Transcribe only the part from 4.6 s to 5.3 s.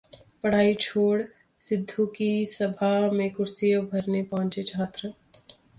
छात्र